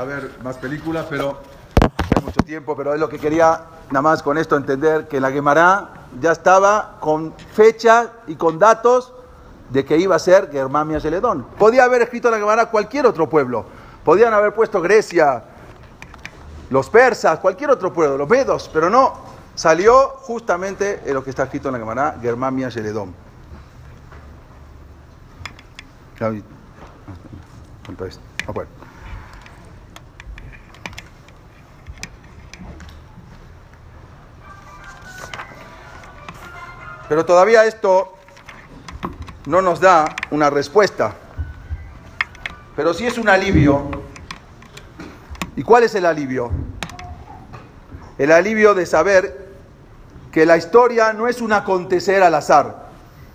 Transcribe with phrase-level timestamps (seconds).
[0.00, 1.38] a ver más películas, pero
[2.14, 5.30] hay mucho tiempo, pero es lo que quería nada más con esto entender, que la
[5.30, 9.12] Gemara ya estaba con fecha y con datos
[9.70, 11.44] de que iba a ser Germania Celedón.
[11.58, 13.66] Podía haber escrito la Gemara cualquier otro pueblo,
[14.04, 15.42] podían haber puesto Grecia,
[16.70, 19.14] los persas, cualquier otro pueblo, los medos, pero no,
[19.54, 23.14] salió justamente en lo que está escrito en la Gemara, Germania Celedón.
[27.88, 28.20] Entonces,
[28.52, 28.75] bueno.
[37.08, 38.12] Pero todavía esto
[39.46, 41.14] no nos da una respuesta.
[42.74, 43.82] Pero sí es un alivio.
[45.54, 46.50] ¿Y cuál es el alivio?
[48.18, 49.46] El alivio de saber
[50.32, 52.86] que la historia no es un acontecer al azar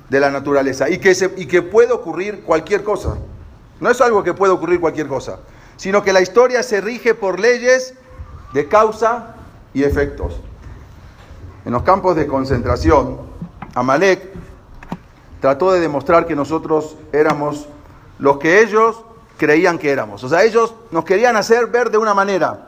[0.09, 3.17] de la naturaleza y que, y que puede ocurrir cualquier cosa.
[3.79, 5.39] No es algo que puede ocurrir cualquier cosa,
[5.77, 7.95] sino que la historia se rige por leyes
[8.53, 9.35] de causa
[9.73, 10.39] y efectos.
[11.65, 13.30] En los campos de concentración,
[13.75, 14.33] Amalek
[15.39, 17.67] trató de demostrar que nosotros éramos
[18.19, 19.03] los que ellos
[19.37, 20.23] creían que éramos.
[20.23, 22.67] O sea, ellos nos querían hacer ver de una manera.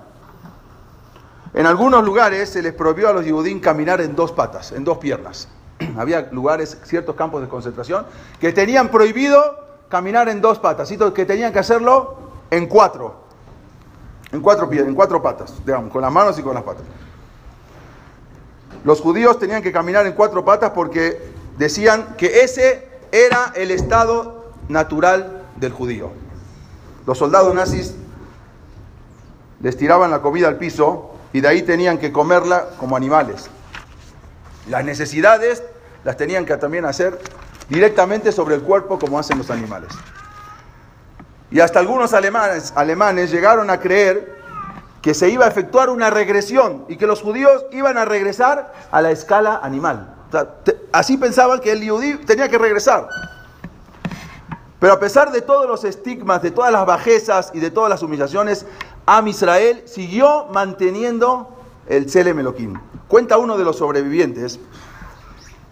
[1.54, 4.98] En algunos lugares se les prohibió a los yudín caminar en dos patas, en dos
[4.98, 5.48] piernas.
[5.98, 8.06] Había lugares, ciertos campos de concentración,
[8.40, 12.18] que tenían prohibido caminar en dos patas, que tenían que hacerlo
[12.50, 13.22] en cuatro.
[14.32, 16.84] En cuatro pies, en cuatro patas, digamos, con las manos y con las patas.
[18.84, 21.22] Los judíos tenían que caminar en cuatro patas porque
[21.58, 26.12] decían que ese era el estado natural del judío.
[27.06, 27.96] Los soldados nazis
[29.62, 33.50] les tiraban la comida al piso y de ahí tenían que comerla como animales.
[34.70, 35.64] Las necesidades
[36.04, 37.20] las tenían que también hacer
[37.70, 39.90] directamente sobre el cuerpo como hacen los animales.
[41.52, 44.33] Y hasta algunos alemanes, alemanes llegaron a creer
[45.04, 49.02] que se iba a efectuar una regresión y que los judíos iban a regresar a
[49.02, 50.16] la escala animal.
[50.94, 53.10] así pensaban que el judío tenía que regresar.
[54.80, 58.02] Pero a pesar de todos los estigmas, de todas las bajezas y de todas las
[58.02, 58.66] humillaciones,
[59.06, 61.50] Am Israel siguió manteniendo
[61.88, 62.80] el Tselem Elohim.
[63.10, 64.58] Cuenta uno de los sobrevivientes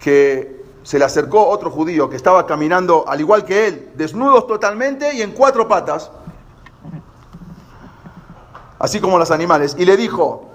[0.01, 5.13] que se le acercó otro judío que estaba caminando al igual que él, desnudos totalmente
[5.13, 6.11] y en cuatro patas,
[8.81, 10.49] así como los animales, y le dijo,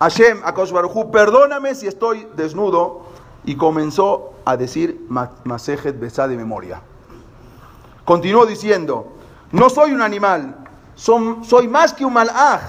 [0.00, 3.02] Hashem, Akosh Baruchu, perdóname si estoy desnudo,
[3.44, 5.06] y comenzó a decir
[5.44, 6.82] Masejet Besá de memoria.
[8.04, 9.12] Continuó diciendo,
[9.52, 10.56] no soy un animal,
[10.96, 12.62] soy más que un malaj.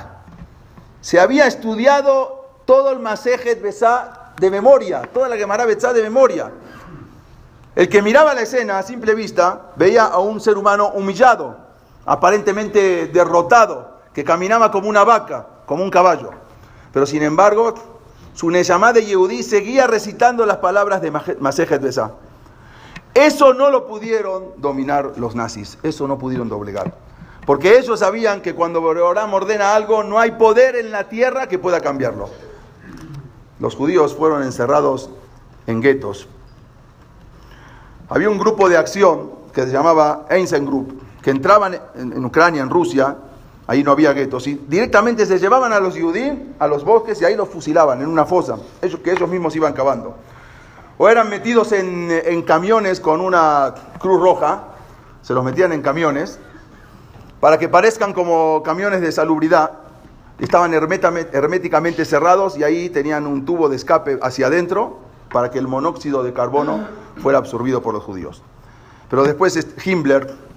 [1.02, 6.52] Se había estudiado todo el Masejet Besá de memoria, toda la Gemara Besá de memoria.
[7.76, 11.58] El que miraba la escena a simple vista veía a un ser humano humillado,
[12.06, 16.32] aparentemente derrotado, que caminaba como una vaca, como un caballo.
[16.92, 17.74] Pero sin embargo,
[18.34, 21.10] su Neyamá de Yehudí seguía recitando las palabras de
[21.40, 22.12] Masejet Besá.
[23.14, 26.94] Eso no lo pudieron dominar los nazis, eso no pudieron doblegar.
[27.46, 31.58] Porque ellos sabían que cuando Boreoram ordena algo, no hay poder en la tierra que
[31.58, 32.30] pueda cambiarlo.
[33.62, 35.12] Los judíos fueron encerrados
[35.66, 36.28] en guetos,
[38.10, 42.70] había un grupo de acción que se llamaba Einstein Group, que entraban en, Ucrania, en
[42.70, 43.16] Rusia,
[43.70, 47.26] ahí no había guetos, y directamente se llevaban a los judíos a los bosques y
[47.26, 50.16] ahí los fusilaban en una fosa, ellos, que ellos mismos iban cavando.
[50.98, 54.70] O eran metidos en, en camiones con una cruz roja,
[55.22, 56.40] se los metían en camiones,
[57.40, 59.74] para que parezcan como camiones de salubridad,
[60.40, 64.98] estaban herméticamente cerrados y ahí tenían un tubo de escape hacia adentro
[65.32, 66.88] para que el monóxido de carbono
[67.22, 68.42] fuera absorbido por los judíos.
[69.12, 70.49] Pero después Himmler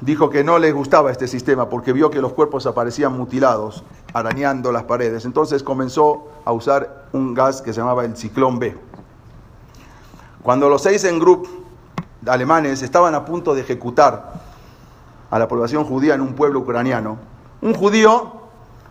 [0.00, 4.72] dijo que no les gustaba este sistema porque vio que los cuerpos aparecían mutilados, arañando
[4.72, 5.24] las paredes.
[5.24, 8.76] Entonces comenzó a usar un gas que se llamaba el ciclón B.
[10.42, 11.48] Cuando los seis en grupo
[12.26, 14.34] alemanes estaban a punto de ejecutar
[15.30, 17.18] a la población judía en un pueblo ucraniano,
[17.60, 18.32] un judío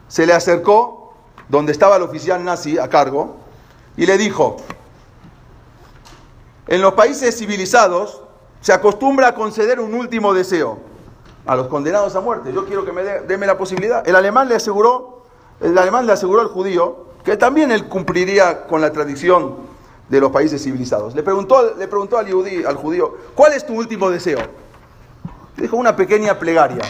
[0.07, 1.13] se le acercó
[1.49, 3.37] donde estaba el oficial nazi a cargo
[3.97, 4.57] y le dijo,
[6.67, 8.21] en los países civilizados
[8.61, 10.92] se acostumbra a conceder un último deseo
[11.45, 12.53] a los condenados a muerte.
[12.53, 14.07] Yo quiero que me dé la posibilidad.
[14.07, 15.23] El alemán le aseguró,
[15.59, 19.55] el alemán le aseguró al judío que también él cumpliría con la tradición
[20.09, 21.15] de los países civilizados.
[21.15, 24.39] Le preguntó, le preguntó al, judío, ¿cuál es tu último deseo?
[25.55, 26.81] Le dijo una pequeña plegaria,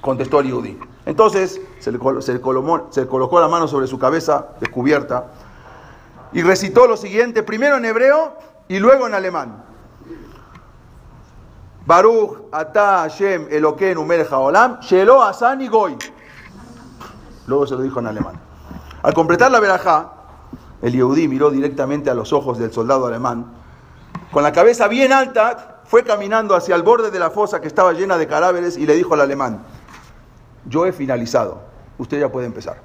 [0.00, 0.76] contestó el judío.
[1.06, 5.32] Entonces se le, se colocó la mano sobre su cabeza descubierta
[6.32, 8.34] y recitó lo siguiente, primero en hebreo
[8.68, 9.64] y luego en alemán.
[11.88, 15.96] Baruch ata Hashem Eloken Melech Haolam, Shelo Asan y Goy.
[17.46, 18.38] Luego se lo dijo en alemán.
[19.02, 20.12] Al completar la verajá,
[20.82, 23.46] el Yehudí miró directamente a los ojos del soldado alemán.
[24.30, 27.94] Con la cabeza bien alta, fue caminando hacia el borde de la fosa que estaba
[27.94, 29.64] llena de cadáveres y le dijo al alemán,
[30.66, 31.62] yo he finalizado,
[31.96, 32.82] usted ya puede empezar.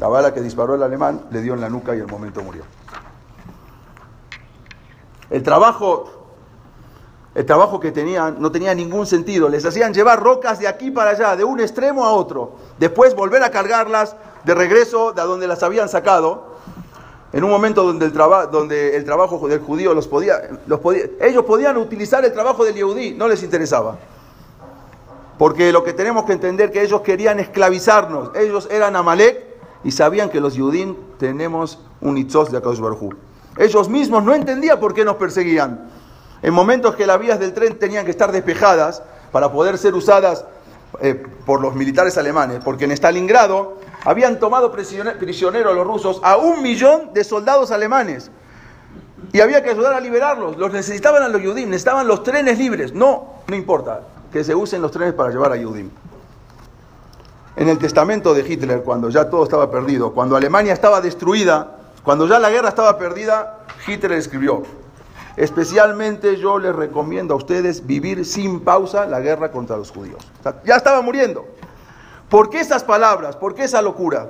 [0.00, 2.64] La bala que disparó el alemán le dio en la nuca y el momento murió.
[5.30, 6.15] El trabajo,
[7.36, 9.50] el trabajo que tenían no tenía ningún sentido.
[9.50, 12.52] Les hacían llevar rocas de aquí para allá, de un extremo a otro.
[12.78, 16.56] Después volver a cargarlas de regreso de donde las habían sacado.
[17.34, 18.12] En un momento donde el,
[18.50, 22.74] donde el trabajo del judío los podía, los podía, ellos podían utilizar el trabajo del
[22.74, 23.98] yehudí, no les interesaba.
[25.36, 28.30] Porque lo que tenemos que entender que ellos querían esclavizarnos.
[28.34, 29.44] Ellos eran Amalek
[29.84, 32.80] y sabían que los Yudim tenemos un itzos de Akadosh
[33.58, 35.95] Ellos mismos no entendían por qué nos perseguían.
[36.42, 39.02] En momentos que las vías del tren tenían que estar despejadas
[39.32, 40.44] para poder ser usadas
[41.00, 46.62] eh, por los militares alemanes, porque en Stalingrado habían tomado prisioneros los rusos a un
[46.62, 48.30] millón de soldados alemanes.
[49.32, 50.56] Y había que ayudar a liberarlos.
[50.56, 52.92] Los necesitaban a los Yudim, necesitaban los trenes libres.
[52.94, 54.02] No, no importa
[54.32, 55.90] que se usen los trenes para llevar a Yudim.
[57.56, 62.26] En el testamento de Hitler, cuando ya todo estaba perdido, cuando Alemania estaba destruida, cuando
[62.26, 64.62] ya la guerra estaba perdida, Hitler escribió,
[65.36, 70.26] especialmente yo les recomiendo a ustedes vivir sin pausa la guerra contra los judíos.
[70.64, 71.46] ya estaba muriendo.
[72.28, 73.36] ¿Por qué esas palabras?
[73.36, 74.28] ¿Por qué esa locura?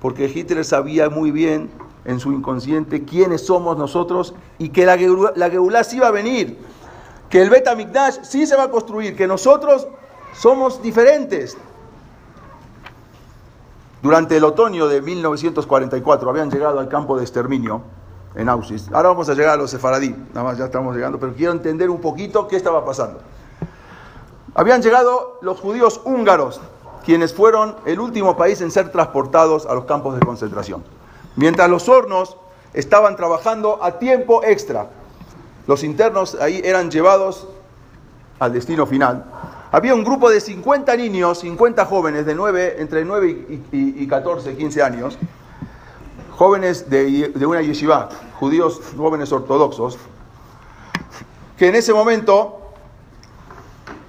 [0.00, 1.70] Porque Hitler sabía muy bien
[2.04, 4.96] en su inconsciente quiénes somos nosotros y que la,
[5.36, 6.58] la sí iba a venir
[7.30, 9.86] que el Betamigdash sí se va a construir, que nosotros
[10.34, 11.56] somos diferentes.
[14.02, 17.82] Durante el otoño de 1944 habían llegado al campo de exterminio
[18.34, 18.92] en Auschwitz.
[18.92, 21.90] Ahora vamos a llegar a los sefaradí, nada más ya estamos llegando, pero quiero entender
[21.90, 23.20] un poquito qué estaba pasando.
[24.54, 26.60] Habían llegado los judíos húngaros,
[27.04, 30.84] quienes fueron el último país en ser transportados a los campos de concentración.
[31.36, 32.36] Mientras los hornos
[32.74, 34.88] estaban trabajando a tiempo extra,
[35.66, 37.46] los internos ahí eran llevados
[38.38, 39.24] al destino final.
[39.72, 44.82] Había un grupo de 50 niños, 50 jóvenes de 9, entre 9 y, 14, 15
[44.82, 45.16] años,
[46.40, 48.08] jóvenes de, una yeshiva,
[48.38, 49.98] judíos jóvenes ortodoxos,
[51.58, 52.72] que en ese momento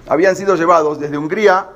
[0.08, 1.68] habían sido llevados desde Hungría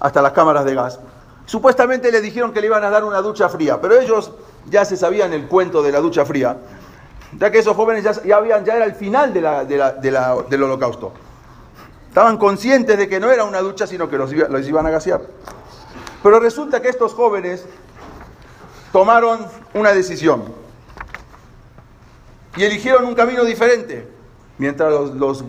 [0.00, 0.98] hasta las cámaras de gas.
[1.46, 4.32] Supuestamente le dijeron que le iban a dar una ducha fría, pero ellos
[4.68, 6.56] ya se sabían el cuento de la ducha fría
[7.38, 11.12] ya que esos jóvenes ya, habían, ya era el final del holocausto.
[12.08, 15.20] Estaban conscientes de que no era una ducha, sino que los, los iban a gasear.
[16.20, 17.64] Pero resulta que estos jóvenes
[18.92, 20.44] tomaron una decisión
[22.56, 24.08] y eligieron un camino diferente.
[24.58, 25.44] Mientras los,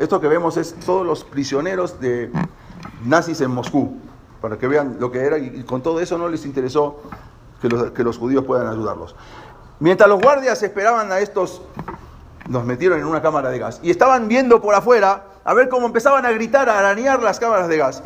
[0.00, 2.30] esto que vemos es todos los prisioneros de
[3.04, 3.98] nazis en Moscú,
[4.40, 7.02] para que vean lo que era, y con todo eso no les interesó
[7.60, 9.14] que los, que los judíos puedan ayudarlos.
[9.78, 11.60] Mientras los guardias esperaban a estos,
[12.48, 15.86] nos metieron en una cámara de gas y estaban viendo por afuera a ver cómo
[15.86, 18.02] empezaban a gritar, a arañar las cámaras de gas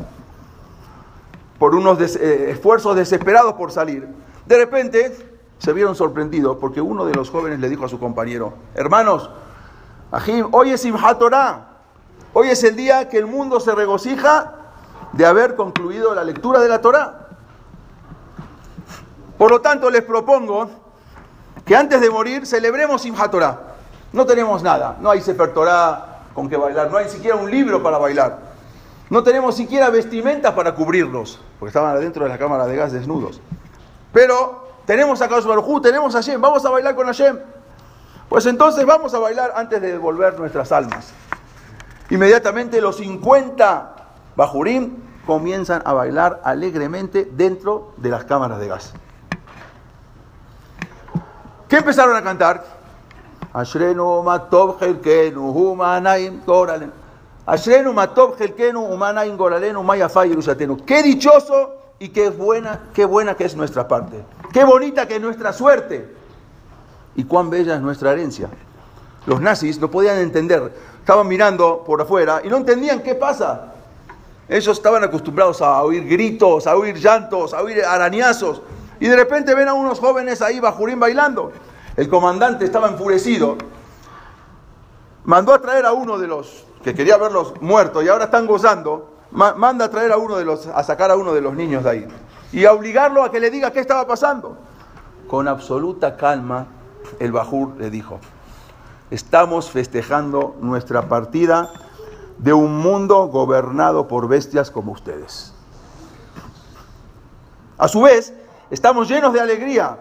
[1.59, 4.09] por unos eh, esfuerzos desesperados por salir.
[4.50, 5.17] De repente
[5.58, 9.31] se vieron sorprendidos porque uno de los jóvenes le dijo a su compañero, hermanos,
[10.50, 10.85] hoy es
[12.32, 14.55] hoy es el día que el mundo se regocija
[15.12, 17.29] de haber concluido la lectura de la Torah.
[19.38, 20.69] Por lo tanto, les propongo
[21.64, 23.33] que antes de morir celebremos Simchat.
[24.12, 27.85] No tenemos nada, no hay Sefer Torah con que bailar, no hay siquiera un libro
[27.85, 28.40] para bailar.
[29.11, 33.40] No tenemos siquiera vestimentas para cubrirlos, porque estaban adentro de la cámara de gas desnudos.
[34.12, 37.38] Pero tenemos a Kadosh tenemos a Hashem, vamos a bailar con Hashem.
[38.29, 41.12] Pues entonces vamos a bailar antes de devolver nuestras almas.
[42.11, 43.97] Inmediatamente los 50
[44.37, 48.93] Bajurim comienzan a bailar alegremente dentro de las cámaras de gas.
[51.69, 52.64] ¿Qué empezaron a cantar?
[53.52, 56.93] Ashrenu matov helkenu humanaim goralen.
[57.47, 60.85] Ashrenu matov helkenu humanaim goralenu mayafay yerushatenu.
[60.85, 64.25] Qué dichoso y qué buena, qué buena que es nuestra parte.
[64.54, 66.09] Qué bonita que es nuestra suerte.
[67.14, 68.49] Y cuán bella es nuestra herencia.
[69.26, 70.73] Los nazis no podían entender.
[70.99, 73.75] Estaban mirando por afuera y no entendían qué pasa.
[74.49, 78.62] Ellos estaban acostumbrados a oír gritos, a oír llantos, a oír arañazos.
[78.99, 81.52] Y de repente ven a unos jóvenes ahí bajurín bailando.
[81.99, 83.59] El comandante estaba enfurecido.
[85.25, 89.20] Mandó a traer a uno de los que quería verlos muertos y ahora están gozando.
[89.32, 91.90] Manda a traer a uno de los, a sacar a uno de los niños de
[91.90, 92.08] ahí.
[92.52, 94.56] Y a obligarlo a que le diga qué estaba pasando.
[95.28, 96.66] Con absoluta calma,
[97.18, 98.18] el Bajur le dijo:
[99.10, 101.70] estamos festejando nuestra partida
[102.38, 105.54] de un mundo gobernado por bestias como ustedes.
[107.78, 108.34] A su vez,
[108.70, 109.99] estamos llenos de alegría,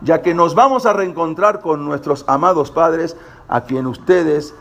[0.00, 3.16] ya que nos vamos a reencontrar con nuestros amados padres,
[3.48, 4.54] a quien ustedes,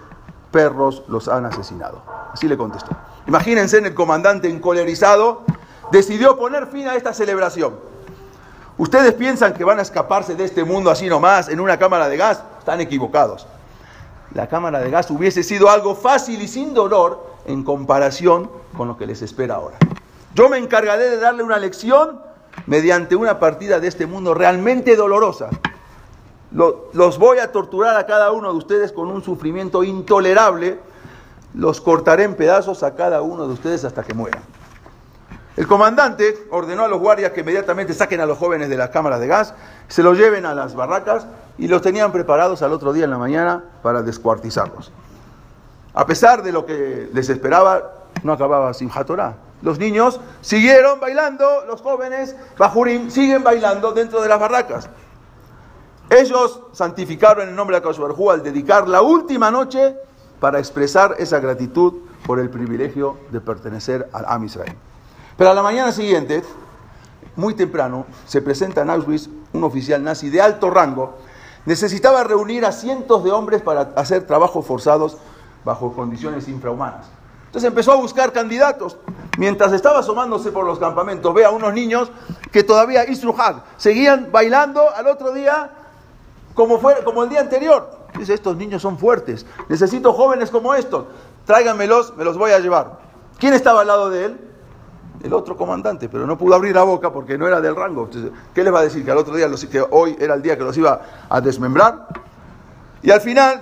[0.52, 2.02] perros, los han asesinado.
[2.32, 2.96] Así le contestó.
[3.28, 5.44] Imagínense en el comandante encolerizado,
[5.92, 7.76] decidió poner fin a esta celebración.
[8.78, 12.18] Ustedes piensan que van a escaparse de este mundo así nomás en una cámara de
[12.18, 13.48] gas, están equivocados.
[14.34, 18.98] La cámara de gas hubiese sido algo fácil y sin dolor en comparación con lo
[18.98, 19.78] que les espera ahora.
[20.36, 22.22] Yo me encargaré de darle una lección
[22.66, 25.50] mediante una partida de este mundo realmente dolorosa.
[26.52, 30.80] Los voy a torturar a cada uno de ustedes con un sufrimiento intolerable.
[31.54, 34.44] Los cortaré en pedazos a cada uno de ustedes hasta que mueran.
[35.58, 39.20] El comandante ordenó a los guardias que inmediatamente saquen a los jóvenes de las cámaras
[39.20, 39.56] de gas,
[39.88, 41.26] se los lleven a las barracas
[41.58, 44.92] y los tenían preparados al otro día en la mañana para descuartizarlos.
[45.96, 49.36] A pesar de lo que les esperaba, no acababa sin Torah.
[49.64, 54.88] Los niños siguieron bailando, los jóvenes, Bajurim, siguen bailando dentro de las barracas.
[56.12, 59.98] Ellos santificaron el nombre de Akashbarjú al dedicar la última noche
[60.40, 61.94] para expresar esa gratitud
[62.26, 64.76] por el privilegio de pertenecer al Am Israel.
[65.38, 66.44] Pero a la mañana siguiente,
[67.36, 71.18] muy temprano, se presenta en Auschwitz un oficial nazi de alto rango.
[71.66, 75.18] Necesitaba reunir a cientos de hombres para hacer trabajos forzados
[75.64, 77.08] bajo condiciones infrahumanas.
[77.46, 78.98] Entonces empezó a buscar candidatos.
[79.38, 82.12] Mientras estaba asomándose por los campamentos, ve a unos niños
[82.52, 85.72] que todavía Isruhag seguían bailando al otro día
[86.54, 87.97] como, fue, como el día anterior.
[88.18, 91.06] Dice, estos niños son fuertes, necesito jóvenes como estos,
[91.46, 93.00] tráiganmelos, me los voy a llevar.
[93.38, 94.48] ¿Quién estaba al lado de él?
[95.24, 98.10] el otro comandante, pero no pudo abrir la boca porque no era del rango.
[98.54, 99.04] ¿Qué les va a decir?
[99.04, 102.08] Que al otro día, que hoy era el día que los iba a desmembrar.
[103.02, 103.62] Y al final,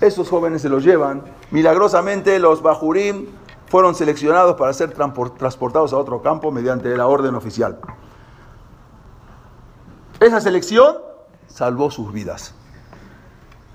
[0.00, 1.22] esos jóvenes se los llevan.
[1.50, 3.26] Milagrosamente, los Bajurim
[3.66, 7.78] fueron seleccionados para ser transportados a otro campo mediante la orden oficial.
[10.20, 10.96] Esa selección
[11.46, 12.54] salvó sus vidas.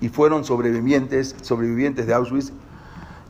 [0.04, 2.52] Y fueron sobrevivientes, sobrevivientes de Auschwitz.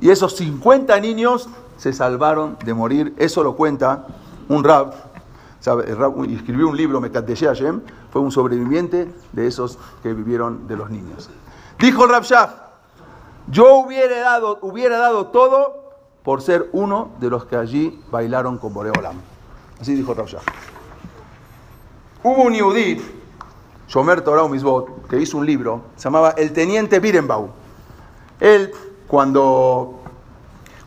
[0.01, 3.13] Y esos 50 niños se salvaron de morir.
[3.17, 4.07] Eso lo cuenta
[4.49, 4.91] un rab,
[6.27, 11.29] escribió un libro, Mekadeshe Hashem, fue un sobreviviente de esos que vivieron de los niños.
[11.77, 12.71] Dijo Rab Shah,
[13.49, 18.73] yo hubiera dado, hubiera dado todo por ser uno de los que allí bailaron con
[18.73, 19.17] Boreolam.
[19.79, 20.25] Así dijo Rab.
[22.23, 22.99] Hubo un yudí,
[23.93, 27.49] Shomer Torah Misbot, que hizo un libro, se llamaba El Teniente Birenbaum.
[28.39, 28.71] Él,
[29.07, 29.99] cuando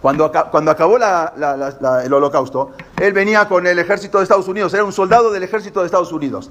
[0.00, 4.92] cuando, cuando acabó el holocausto, él venía con el ejército de Estados Unidos, era un
[4.92, 6.50] soldado del ejército de Estados Unidos.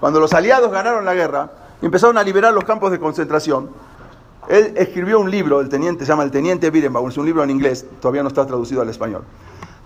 [0.00, 3.70] Cuando los aliados ganaron la guerra y empezaron a liberar los campos de concentración,
[4.48, 7.50] él escribió un libro, el teniente, se llama El Teniente Birenbaum, es un libro en
[7.50, 9.24] inglés, todavía no está traducido al español,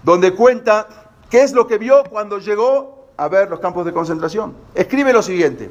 [0.03, 0.87] donde cuenta
[1.29, 4.53] qué es lo que vio cuando llegó a ver los campos de concentración.
[4.75, 5.71] Escribe lo siguiente,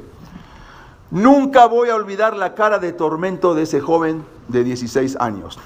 [1.10, 5.58] nunca voy a olvidar la cara de tormento de ese joven de 16 años.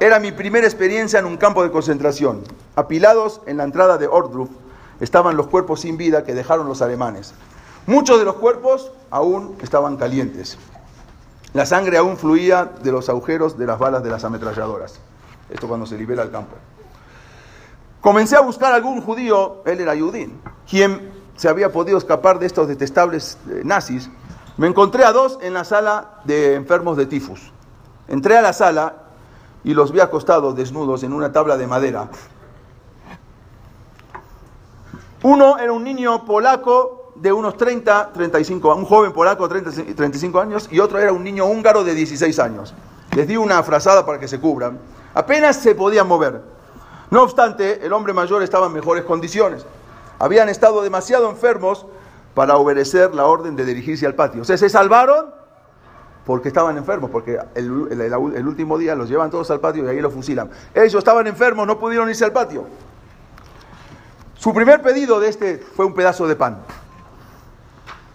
[0.00, 2.44] Era mi primera experiencia en un campo de concentración.
[2.76, 4.48] Apilados en la entrada de Ordruf
[5.00, 7.34] estaban los cuerpos sin vida que dejaron los alemanes.
[7.86, 10.56] Muchos de los cuerpos aún estaban calientes.
[11.52, 14.98] La sangre aún fluía de los agujeros de las balas de las ametralladoras.
[15.50, 16.56] Esto cuando se libera el campo.
[18.00, 22.68] Comencé a buscar algún judío, él era Yudín, quien se había podido escapar de estos
[22.68, 24.08] detestables eh, nazis.
[24.56, 27.52] Me encontré a dos en la sala de enfermos de tifus.
[28.06, 28.94] Entré a la sala
[29.64, 32.08] y los vi acostados desnudos en una tabla de madera.
[35.22, 40.40] Uno era un niño polaco de unos 30, 35, un joven polaco de 30, 35
[40.40, 42.74] años, y otro era un niño húngaro de 16 años.
[43.16, 44.78] Les di una frazada para que se cubran.
[45.14, 46.57] Apenas se podían mover.
[47.10, 49.64] No obstante, el hombre mayor estaba en mejores condiciones.
[50.18, 51.86] Habían estado demasiado enfermos
[52.34, 54.42] para obedecer la orden de dirigirse al patio.
[54.42, 55.38] O sea, se salvaron
[56.28, 57.70] porque estaban enfermos, porque el,
[58.46, 60.50] último día los llevan todos al patio y ahí los fusilan.
[60.74, 62.66] Ellos estaban enfermos, no pudieron irse al patio.
[64.34, 66.58] Su primer pedido de este fue un pedazo de pan.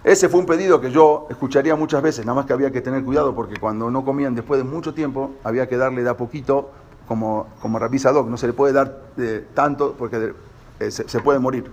[0.04, 3.04] Ese fue un pedido que yo escucharía muchas veces, nada más que había que tener
[3.04, 6.70] cuidado porque cuando no comían después de mucho tiempo, había que darle de a poquito,
[7.08, 10.34] como, como Rabbi no se le puede dar eh, tanto porque
[10.80, 11.70] eh, se puede morir.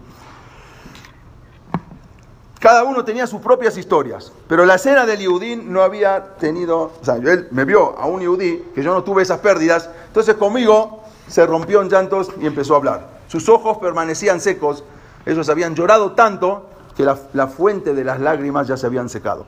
[2.61, 7.03] Cada uno tenía sus propias historias, pero la escena del Yudín no había tenido, o
[7.05, 11.03] sea, él me vio a un Yudí que yo no tuve esas pérdidas, entonces conmigo
[11.27, 13.09] se rompió en llantos y empezó a hablar.
[13.29, 14.85] Sus ojos permanecían secos,
[15.25, 19.47] ellos habían llorado tanto que la, fuente de las lágrimas ya se habían secado.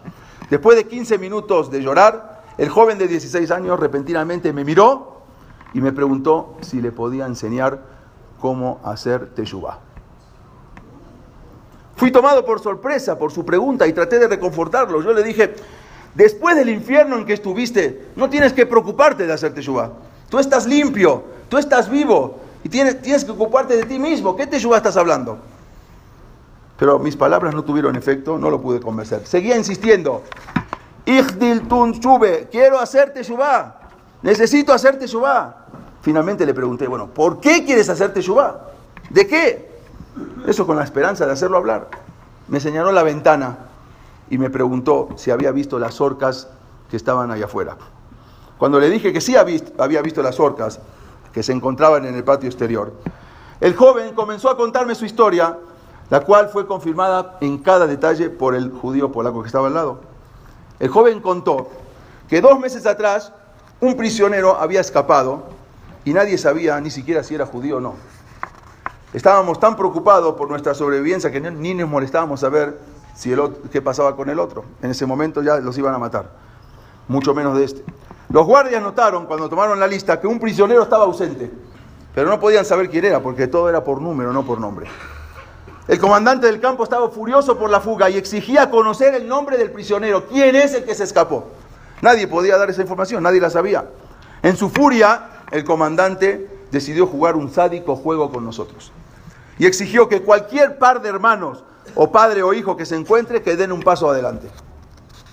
[0.49, 5.12] Después de 15 minutos de llorar, el joven de 16 años repentinamente me miró
[5.75, 7.81] y me preguntó si le podía enseñar
[8.41, 9.79] cómo hacer teshuvah.
[11.97, 15.03] Fui tomado por sorpresa por su pregunta y traté de reconfortarlo.
[15.03, 15.55] Yo le dije,
[16.15, 19.93] después del infierno en que estuviste, no tienes que preocuparte de hacer teshuvah.
[20.29, 24.35] Tú estás limpio, tú estás vivo y tienes, que ocuparte de ti mismo.
[24.35, 25.39] ¿Qué teshuvah estás hablando?
[26.79, 29.25] Pero mis palabras no tuvieron efecto, no lo pude convencer.
[29.27, 30.23] Seguía insistiendo.
[31.05, 31.93] Igdil tun
[32.51, 33.13] quiero hacer.
[34.23, 35.57] Necesito hacer teshuvah.
[36.01, 38.69] Finalmente le pregunté, bueno, ¿por qué quieres hacer teshuvah?
[39.11, 39.71] ¿De qué?
[40.47, 41.89] Eso con la esperanza de hacerlo hablar.
[42.49, 43.59] Me señaló la ventana
[44.31, 46.49] y me preguntó si había visto las orcas
[46.91, 47.77] que estaban allá afuera.
[48.59, 50.81] Cuando le dije que sí había visto las orcas
[51.33, 52.93] que se encontraban en el patio exterior,
[53.61, 55.59] el joven comenzó a contarme su historia,
[56.11, 60.01] la cual fue confirmada en cada detalle por el judío polaco que estaba al lado.
[60.79, 61.71] El joven contó
[62.29, 63.33] que dos meses atrás
[63.83, 65.43] un prisionero había escapado
[66.05, 67.95] y nadie sabía ni siquiera si era judío o no.
[69.13, 72.79] Estábamos tan preocupados por nuestra sobrevivencia que ni nos molestábamos a ver
[73.17, 74.65] si el qué pasaba con el otro.
[74.83, 76.31] En ese momento ya los iban a matar,
[77.09, 77.85] mucho menos de este.
[78.31, 81.51] Los guardias notaron cuando tomaron la lista que un prisionero estaba ausente,
[82.15, 84.87] pero no podían saber quién era porque todo era por número, no por nombre.
[85.89, 89.73] El comandante del campo estaba furioso por la fuga y exigía conocer el nombre del
[89.73, 90.29] prisionero.
[90.29, 91.49] ¿Quién es el que se escapó?
[92.03, 93.87] Nadie podía dar esa información, nadie la sabía.
[94.43, 98.93] En su furia, el comandante decidió jugar un sádico juego con nosotros
[99.59, 101.63] y exigió que cualquier par de hermanos,
[101.95, 104.51] o padre o hijo que se encuentre, que den un paso adelante.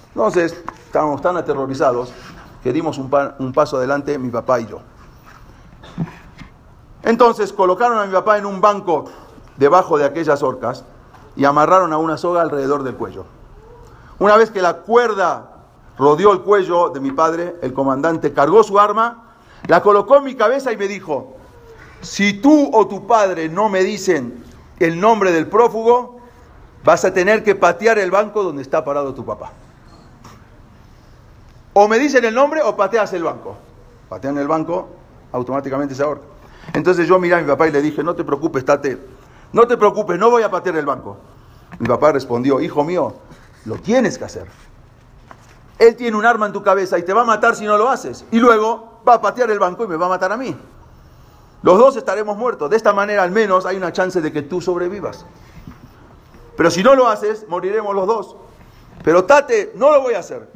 [0.09, 2.13] Entonces, estábamos tan aterrorizados
[2.63, 4.81] que dimos un, paso adelante mi papá y yo.
[7.01, 9.05] Entonces colocaron a mi papá en un banco
[9.57, 10.83] debajo de aquellas orcas
[11.35, 13.25] y amarraron a una soga alrededor del cuello.
[14.19, 15.48] Una vez que la cuerda
[15.99, 19.35] rodeó el cuello de mi padre, el comandante cargó su arma,
[19.67, 21.35] la colocó en mi cabeza y me dijo,
[22.01, 24.41] si tú o tu padre no me dicen
[24.79, 26.21] el nombre del prófugo,
[26.85, 29.51] vas a tener que patear el banco donde está parado tu papá.
[31.73, 33.57] O me dicen el nombre o pateas el banco.
[34.07, 34.87] Patean el banco,
[35.33, 36.25] automáticamente se ahorca.
[36.73, 38.97] Entonces yo miré a mi papá y le dije, no te preocupes, tate,
[39.51, 41.17] no te preocupes, no voy a patear el banco.
[41.77, 43.15] Mi papá respondió, hijo mío,
[43.65, 44.47] lo tienes que hacer.
[45.79, 47.89] Él tiene un arma en tu cabeza y te va a matar si no lo
[47.89, 48.25] haces.
[48.31, 50.55] Y luego va a patear el banco y me va a matar a mí.
[51.63, 52.69] Los dos estaremos muertos.
[52.69, 55.25] De esta manera al menos hay una chance de que tú sobrevivas.
[56.57, 58.35] Pero si no lo haces, moriremos los dos.
[59.03, 60.49] Pero Tate, no lo voy a hacer.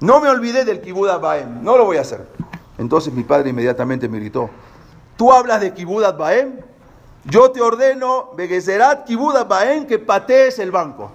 [0.00, 2.26] No me olvidé del Kibudat Baem, no lo voy a hacer.
[2.78, 4.50] Entonces mi padre inmediatamente me gritó,
[5.16, 6.58] ¿tú hablas de Kibudat Baem?
[7.24, 11.12] Yo te ordeno, Begezerat Kibudat Baem, que patees el banco.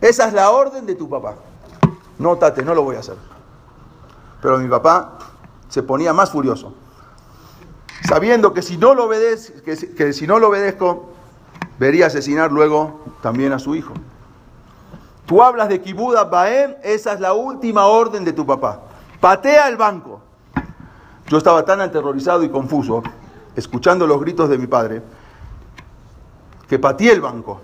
[0.00, 1.34] Esa es la orden de tu papá.
[2.18, 3.16] No, Tate, no lo voy a hacer.
[4.40, 5.18] Pero mi papá
[5.68, 6.74] se ponía más furioso
[8.06, 11.10] sabiendo que si no lo, obedezco, que, si no lo obedezco,
[11.78, 13.92] vería asesinar luego también a su hijo.
[15.26, 18.80] Tú hablas de Kibuda Baem, esa es la última orden de tu papá.
[19.20, 20.20] Patea el banco.
[21.26, 23.02] Yo estaba tan aterrorizado y confuso,
[23.54, 25.02] escuchando los gritos de mi padre,
[26.66, 27.60] que pateé el banco.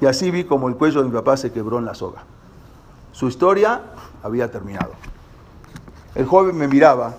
[0.00, 2.22] Y así vi como el cuello de mi papá se quebró en la soga.
[3.12, 3.82] Su historia
[4.22, 4.92] había terminado.
[6.14, 7.14] El joven me miraba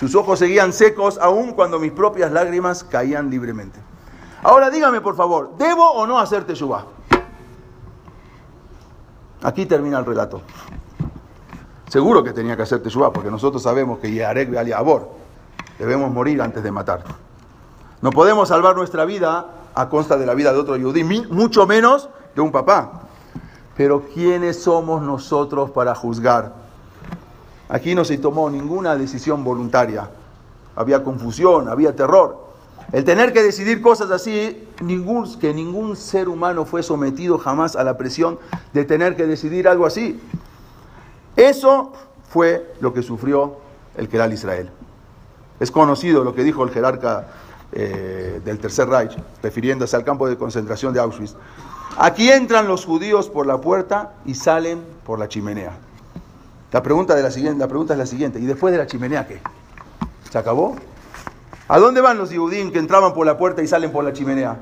[0.00, 3.78] sus ojos seguían secos aún cuando mis propias lágrimas caían libremente.
[4.42, 6.86] Ahora dígame, por favor, ¿debo o no hacer Teshuvah?
[9.42, 10.40] Aquí termina el relato.
[11.86, 14.74] Seguro que tenía que hacer Teshuvah, porque nosotros sabemos que Yarek al
[15.78, 17.04] debemos morir antes de matar.
[18.00, 22.08] No podemos salvar nuestra vida a consta de la vida de otro yudí, mucho menos
[22.34, 23.08] de un papá.
[23.76, 26.52] Pero ¿quiénes somos nosotros para juzgar
[27.70, 30.10] Aquí no se tomó ninguna decisión voluntaria.
[30.74, 32.50] Había confusión, había terror.
[32.90, 37.84] El tener que decidir cosas así, ningún, que ningún ser humano fue sometido jamás a
[37.84, 38.40] la presión
[38.72, 40.20] de tener que decidir algo así.
[41.36, 41.92] Eso
[42.28, 43.58] fue lo que sufrió
[43.96, 44.68] el Keral Israel.
[45.60, 47.28] Es conocido lo que dijo el jerarca
[47.70, 51.36] eh, del Tercer Reich, refiriéndose al campo de concentración de Auschwitz.
[52.02, 55.72] Aquí entran los judíos por la puerta y salen por la chimenea.
[56.72, 59.42] La pregunta, la, siguiente, es la siguiente, ¿y después de la chimenea qué?
[60.30, 60.76] ¿Se acabó?
[61.68, 64.56] ¿A dónde van los judíos que entraban por la puerta y salen por la chimenea?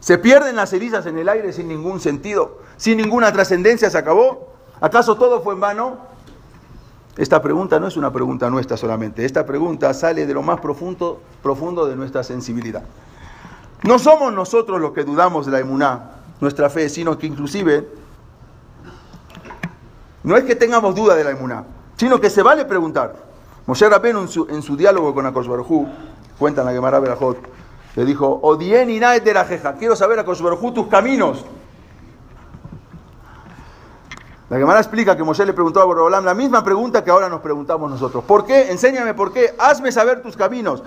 [0.00, 3.88] ¿Se pierden las cerizas en el aire sin ningún sentido, sin ninguna trascendencia?
[3.88, 4.48] ¿Se acabó?
[4.80, 5.98] ¿Acaso todo fue en vano?
[7.16, 11.20] Esta pregunta no es una pregunta nuestra solamente, esta pregunta sale de lo más profundo,
[11.40, 12.82] profundo de nuestra sensibilidad.
[13.82, 16.10] No somos nosotros los que dudamos de la emuná,
[16.40, 17.88] nuestra fe, sino que inclusive
[20.22, 21.64] No es que tengamos duda de la emuná,
[21.96, 23.14] sino que se vale preguntar.
[23.66, 25.48] Moshe Rabbeinu en su, en su diálogo con Akosh
[26.38, 27.38] cuenta en la Gemara Berajot,
[27.96, 29.46] le dijo, Odien y de
[29.78, 31.44] quiero saber Akosh Baruj tus caminos.
[34.50, 37.40] La Gemara explica que Moshe le preguntó a Borobolam la misma pregunta que ahora nos
[37.42, 38.24] preguntamos nosotros.
[38.24, 38.70] ¿Por qué?
[38.70, 39.54] Enséñame por qué.
[39.58, 40.82] Hazme saber tus caminos.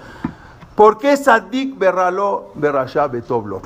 [0.82, 3.62] ¿Por qué Sadik berralo berrasha betoblo?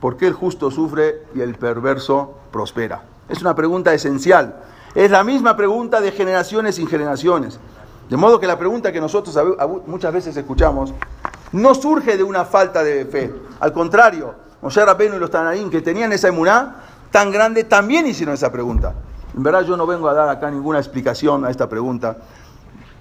[0.00, 3.04] ¿Por qué el justo sufre y el perverso prospera?
[3.28, 4.64] Es una pregunta esencial.
[4.92, 7.60] Es la misma pregunta de generaciones y generaciones.
[8.10, 9.38] De modo que la pregunta que nosotros
[9.86, 10.92] muchas veces escuchamos
[11.52, 13.32] no surge de una falta de fe.
[13.60, 16.78] Al contrario, Moshe Rabbeinu y los Tanaín que tenían esa emuná
[17.12, 18.92] tan grande también hicieron esa pregunta.
[19.36, 22.16] En verdad yo no vengo a dar acá ninguna explicación a esta pregunta,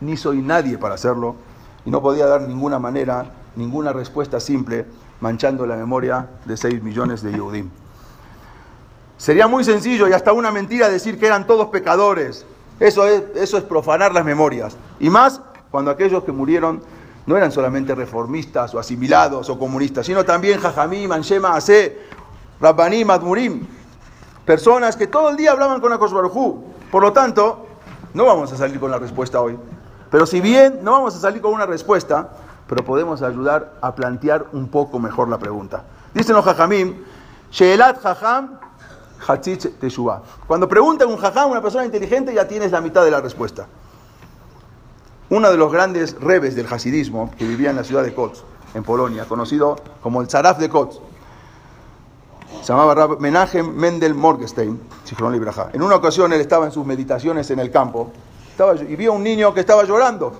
[0.01, 1.35] ni soy nadie para hacerlo,
[1.83, 4.85] y no podía dar ninguna manera, ninguna respuesta simple,
[5.21, 7.69] manchando la memoria de 6 millones de Yehudim.
[9.17, 12.45] Sería muy sencillo y hasta una mentira decir que eran todos pecadores.
[12.79, 14.75] Eso es, eso es profanar las memorias.
[14.99, 15.41] Y más
[15.71, 16.81] cuando aquellos que murieron
[17.25, 21.97] no eran solamente reformistas o asimilados o comunistas, sino también Jajamí, Manshema, Ase,
[22.59, 23.65] Rabbanim, Admurim,
[24.45, 26.11] personas que todo el día hablaban con Akosh
[26.91, 27.65] Por lo tanto,
[28.13, 29.57] no vamos a salir con la respuesta hoy.
[30.11, 32.29] Pero si bien no vamos a salir con una respuesta,
[32.67, 35.83] pero podemos ayudar a plantear un poco mejor la pregunta.
[36.13, 37.03] Dicen los Jajamim,
[37.51, 38.59] Sheelat Jajam
[39.27, 40.21] Hatzitz Teshuvah.
[40.47, 43.67] Cuando pregunta un Jajam, una persona inteligente, ya tienes la mitad de la respuesta.
[45.29, 48.83] Uno de los grandes rebes del hasidismo que vivía en la ciudad de Kotz, en
[48.83, 50.99] Polonia, conocido como el Zaraf de Kotz,
[52.61, 54.79] se llamaba Menachem Mendel Morgenstein,
[55.73, 58.11] En una ocasión él estaba en sus meditaciones en el campo
[58.87, 60.33] y vio a un niño que estaba llorando.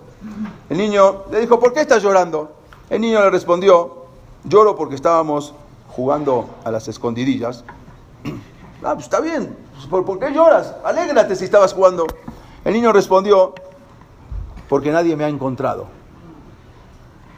[0.70, 2.56] El niño le dijo, ¿por qué estás llorando?
[2.90, 4.06] El niño le respondió,
[4.44, 5.54] lloro porque estábamos
[5.90, 7.64] jugando a las escondidillas.
[8.84, 9.58] Ah, pues está bien,
[9.90, 10.76] ¿Por, ¿por qué lloras?
[10.84, 12.06] Alégrate si estabas jugando.
[12.64, 13.56] El niño respondió,
[14.70, 15.88] porque nadie me ha encontrado.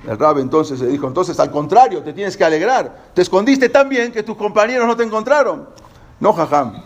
[0.05, 3.11] El rab entonces le dijo, entonces al contrario, te tienes que alegrar.
[3.13, 5.67] Te escondiste tan bien que tus compañeros no te encontraron.
[6.19, 6.81] No, jajam.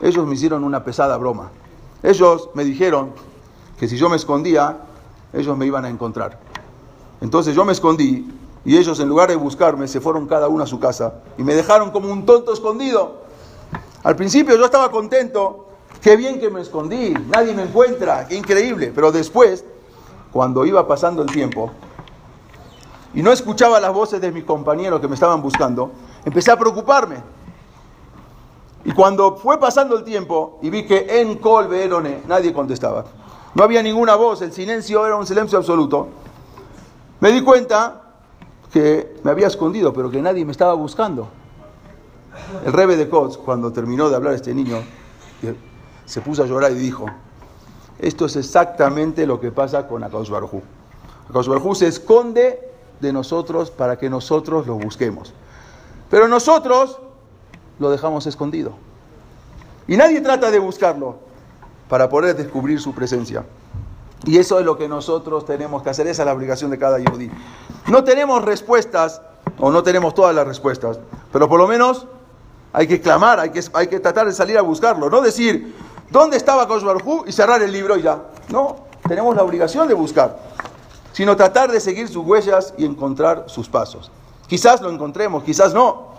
[0.00, 1.50] Ellos me hicieron una pesada broma.
[2.02, 3.12] Ellos me dijeron
[3.78, 4.85] que si yo me escondía,
[5.36, 6.38] ellos me iban a encontrar.
[7.20, 8.28] Entonces yo me escondí
[8.64, 11.54] y ellos en lugar de buscarme se fueron cada uno a su casa y me
[11.54, 13.26] dejaron como un tonto escondido.
[14.02, 15.66] Al principio yo estaba contento
[16.06, 18.92] Qué bien que me escondí, nadie me encuentra, qué increíble.
[18.94, 19.64] Pero después,
[20.32, 21.72] cuando iba pasando el tiempo
[23.12, 25.90] y no escuchaba las voces de mis compañeros que me estaban buscando,
[26.24, 27.16] empecé a preocuparme.
[28.84, 31.68] Y cuando fue pasando el tiempo y vi que en Col
[32.28, 33.04] nadie contestaba,
[33.56, 36.08] no había ninguna voz, el silencio era un silencio absoluto,
[37.20, 38.02] me di cuenta
[38.70, 41.28] que me había escondido, pero que nadie me estaba buscando.
[42.66, 44.76] El rebe de Kotz, cuando terminó de hablar este niño,
[46.04, 47.06] se puso a llorar y dijo,
[47.98, 50.60] esto es exactamente lo que pasa con Akadosh Barujú.
[51.30, 52.60] Akadosh se esconde
[53.00, 55.32] de nosotros para que nosotros lo busquemos.
[56.10, 56.98] Pero nosotros
[57.78, 58.72] lo dejamos escondido.
[59.88, 61.25] Y nadie trata de buscarlo
[61.88, 63.44] para poder descubrir su presencia.
[64.24, 66.98] Y eso es lo que nosotros tenemos que hacer, esa es la obligación de cada
[66.98, 67.30] yudí.
[67.86, 69.22] No tenemos respuestas,
[69.58, 70.98] o no tenemos todas las respuestas,
[71.32, 72.06] pero por lo menos
[72.72, 75.74] hay que clamar, hay que, hay que tratar de salir a buscarlo, no decir,
[76.10, 76.84] ¿Dónde estaba Kosh
[77.26, 78.22] y cerrar el libro y ya?
[78.48, 78.76] No,
[79.08, 80.38] tenemos la obligación de buscar,
[81.12, 84.10] sino tratar de seguir sus huellas y encontrar sus pasos.
[84.46, 86.14] Quizás lo encontremos, quizás no.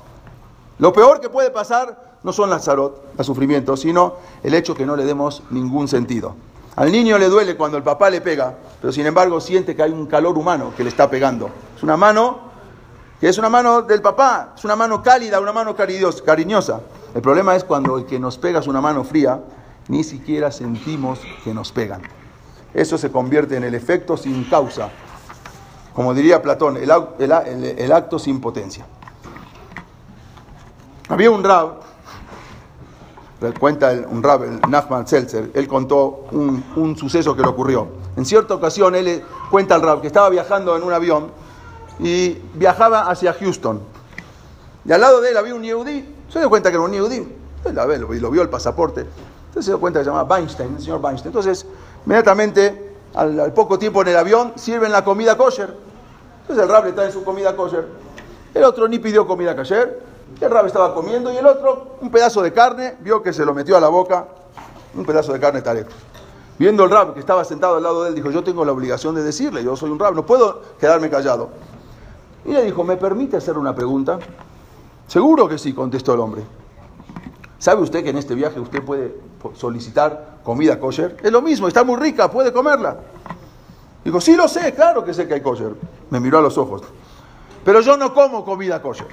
[0.80, 4.86] Lo peor que puede pasar no son las zarot, los sufrimientos, sino el hecho que
[4.86, 6.36] no le demos ningún sentido.
[6.76, 9.92] Al niño le duele cuando el papá le pega, pero sin embargo siente que hay
[9.92, 11.50] un calor humano que le está pegando.
[11.78, 12.40] Es una mano
[13.22, 16.82] que es una mano del papá, es una mano cálida, una mano cariñosa.
[17.16, 19.40] El problema es cuando el que nos pega es una mano fría
[19.88, 22.02] ni siquiera sentimos que nos pegan.
[22.74, 24.90] Eso se convierte en el efecto sin causa,
[25.96, 28.86] como diría Platón, el, acto sin potencia.
[31.10, 31.80] Había un rab,
[33.60, 37.88] cuenta un rab, el Nachman Seltzer, él contó un, suceso que le ocurrió.
[38.16, 41.32] En cierta ocasión, él cuenta al rab que estaba viajando en un avión
[42.00, 43.82] y viajaba hacia Houston.
[44.86, 47.28] Y al lado de él había un Yehudi, se dio cuenta que era un Yehudi,
[47.66, 49.02] y lo vio el pasaporte.
[49.02, 51.30] Entonces se dio cuenta que se llamaba Weinstein, el señor Weinstein.
[51.30, 51.66] Entonces,
[52.06, 55.76] inmediatamente, al, poco tiempo en el avión, sirven la comida kosher.
[56.42, 57.88] Entonces el rab le trae su comida kosher.
[58.54, 60.00] El otro ni pidió comida kosher.
[60.40, 63.54] El rab estaba comiendo y el otro, un pedazo de carne, vio que se lo
[63.54, 64.28] metió a la boca,
[64.96, 65.88] un pedazo de carne taref.
[66.60, 69.16] Viendo el rab que estaba sentado al lado de él, dijo, yo tengo la obligación
[69.16, 71.50] de decirle, yo soy un rab, no puedo quedarme callado.
[72.46, 74.20] Y le dijo, ¿me permite hacer una pregunta?
[75.08, 76.44] Seguro que sí, contestó el hombre.
[77.60, 79.16] ¿Sabe usted que en este viaje usted puede
[79.54, 81.18] solicitar comida kosher?
[81.24, 82.98] Es lo mismo, está muy rica, puede comerla.
[84.04, 85.76] Digo, sí lo sé, claro que sé que hay kosher.
[86.10, 86.84] Me miró a los ojos.
[87.66, 89.08] Pero yo no como comida kosher.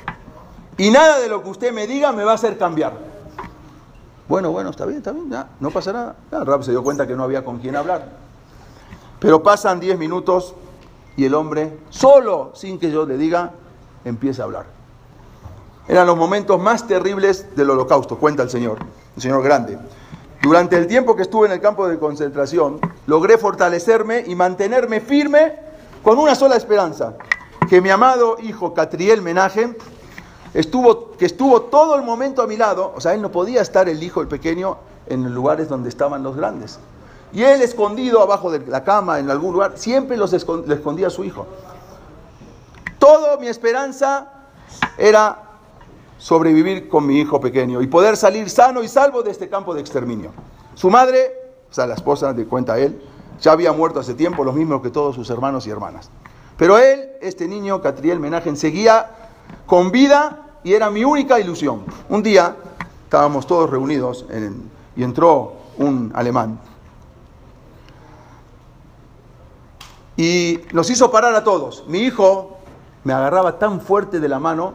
[0.77, 2.93] Y nada de lo que usted me diga me va a hacer cambiar.
[4.29, 6.17] Bueno, bueno, está bien, está bien, ya, no pasa nada.
[6.33, 8.09] Ya, Rab se dio cuenta que no había con quién hablar.
[9.21, 10.55] Pero pasan 10 minutos
[11.17, 13.53] y el hombre, solo, sin que yo le diga,
[14.05, 14.67] empieza a hablar.
[15.87, 18.79] Eran los momentos más terribles del holocausto, cuenta el Señor,
[19.15, 19.79] el Señor grande.
[20.43, 25.57] Durante el tiempo que estuve en el campo de concentración, logré fortalecerme y mantenerme firme
[26.03, 27.15] con una sola esperanza,
[27.69, 29.77] que mi amado hijo Catriel Menaje
[30.55, 33.89] estuvo, que estuvo todo el momento a mi lado, o sea, él no podía estar
[33.89, 36.79] el hijo, el pequeño, en lugares donde estaban los grandes.
[37.33, 41.11] Y él escondido abajo de la cama, en algún lugar, siempre los le escondía a
[41.11, 41.47] su hijo.
[42.99, 44.33] Toda mi esperanza
[44.97, 45.43] era
[46.17, 49.81] sobrevivir con mi hijo pequeño y poder salir sano y salvo de este campo de
[49.81, 50.31] exterminio.
[50.75, 51.33] Su madre,
[51.71, 53.03] o sea, la esposa de cuenta él,
[53.41, 56.09] ya había muerto hace tiempo, lo mismo que todos sus hermanos y hermanas.
[56.57, 59.11] Pero él, este niño, Catriel Menajen, seguía
[59.67, 61.85] con vida y era mi única ilusión.
[62.09, 62.57] Un día
[63.05, 64.27] estábamos todos reunidos
[64.97, 66.59] y entró un alemán
[70.17, 71.85] y nos hizo parar a todos.
[71.89, 72.59] Mi hijo
[73.05, 74.75] me agarraba tan fuerte de la mano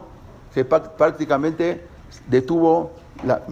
[0.54, 1.86] que prácticamente
[2.26, 2.92] detuvo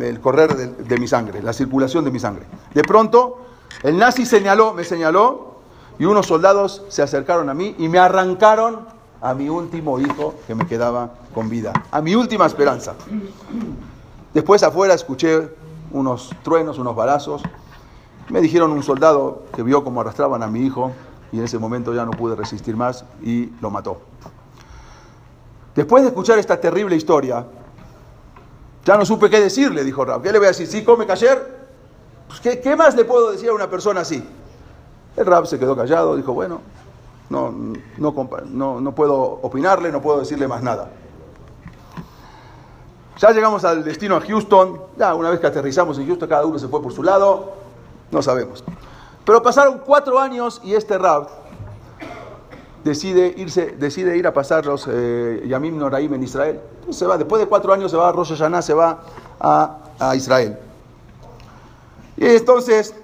[0.01, 2.44] el correr de, mi sangre, la circulación de mi sangre.
[2.74, 3.38] De pronto,
[3.83, 5.59] el nazi señaló, me señaló,
[5.98, 8.87] y unos soldados se acercaron a mí y me arrancaron
[9.20, 12.94] a mi último hijo que me quedaba con vida, a mi última esperanza.
[14.33, 15.48] Después afuera escuché
[15.90, 17.42] unos truenos, unos balazos.
[18.28, 20.92] Me dijeron un soldado que vio cómo arrastraban a mi hijo
[21.33, 24.00] y en ese momento ya no pude resistir más y lo mató.
[25.74, 27.46] Después de escuchar esta terrible historia,
[28.85, 30.22] ya no supe qué decirle, dijo Rab.
[30.22, 30.66] ¿Qué le voy a decir?
[30.66, 31.68] ¿Sí come cayer?
[32.26, 34.22] Pues, ¿qué, más le puedo decir a una persona así?
[35.16, 36.61] El Rab se quedó callado, dijo, bueno,
[37.31, 37.53] no,
[37.99, 40.91] no, no puedo opinarle, no puedo decirle más nada.
[43.19, 46.59] Ya llegamos al destino a Houston, ya una vez que aterrizamos en Houston, cada uno
[46.59, 47.53] se fue por su lado,
[48.12, 48.62] no sabemos.
[49.25, 51.29] Pero pasaron cuatro años y este Rab
[52.85, 56.61] decide, irse, decide ir a pasar los eh, Yamim Noraim en Israel.
[56.91, 59.01] se va, después de cuatro años se va a Rosh Hashanah, se va
[59.41, 60.57] a, Israel.
[62.17, 62.95] Y entonces,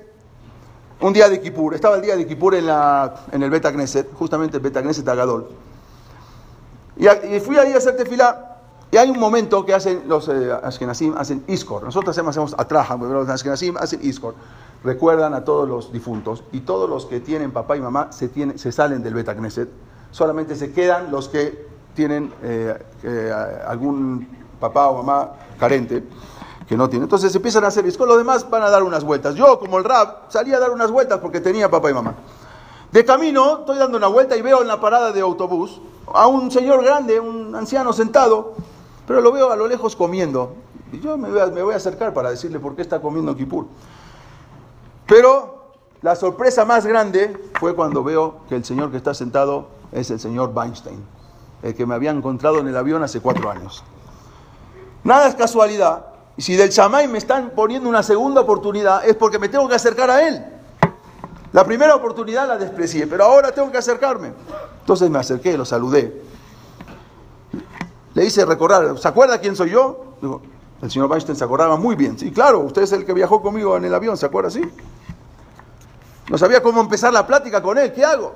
[1.00, 4.12] un día de Kippur, estaba el día de Kippur en, la, en el Bet Knesset,
[4.14, 5.48] justamente el Bet Knesset Agadol.
[6.96, 8.50] Y, y, fui ahí a hacer tefilá.
[8.90, 11.82] Y hay un momento que hacen los eh, Ashkenazim, hacen Iskor.
[11.82, 14.34] Nosotros hacemos, hacemos Atraja, pero los Ashkenazim hacen Iskor
[14.84, 18.70] recuerdan a todos los difuntos y todos los que tienen papá y mamá se, se
[18.70, 19.68] salen del Beta Knesset.
[20.10, 23.32] Solamente se quedan los que tienen eh, eh,
[23.66, 24.28] algún
[24.60, 26.04] papá o mamá carente
[26.68, 27.04] que no tiene.
[27.04, 29.34] Entonces empiezan a hacer con los demás van a dar unas vueltas.
[29.34, 32.14] Yo, como el rap, salí a dar unas vueltas porque tenía papá y mamá.
[32.90, 35.80] De camino, estoy dando una vuelta y veo en la parada de autobús
[36.12, 38.54] a un señor grande, un anciano sentado,
[39.06, 40.54] pero lo veo a lo lejos comiendo.
[40.92, 43.66] Y yo me voy a, acercar para decirle por qué está comiendo Kipur.
[45.06, 45.72] Pero
[46.02, 50.20] la sorpresa más grande fue cuando veo que el señor que está sentado es el
[50.20, 51.04] señor Weinstein,
[51.62, 53.82] el que me había encontrado en el avión hace cuatro años.
[55.02, 56.13] Nada es casualidad.
[56.36, 59.74] Y si del chamay me están poniendo una segunda oportunidad, es porque me tengo que
[59.74, 60.44] acercar a él.
[61.52, 64.32] La primera oportunidad la desprecié, pero ahora tengo que acercarme.
[64.80, 66.22] Entonces me acerqué, lo saludé.
[68.14, 70.00] Le hice recordar, ¿se acuerda quién soy yo?
[70.82, 72.18] el señor Weinstein se acordaba muy bien.
[72.18, 74.50] Sí, claro, usted es el que viajó conmigo en el avión, ¿se acuerda?
[74.50, 74.62] Sí.
[76.28, 77.92] No sabía cómo empezar la plática con él.
[77.92, 78.34] ¿Qué hago?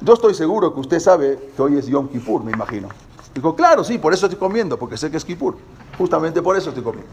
[0.00, 2.88] Yo estoy seguro que usted sabe que hoy es Yom Kippur, me imagino.
[3.36, 5.58] Dijo, claro, sí, por eso estoy comiendo, porque sé que es Kippur.
[5.98, 7.10] Justamente por eso estoy comiendo.